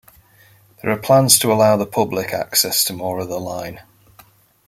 [0.81, 3.81] There are plans to allow public access to more of the line.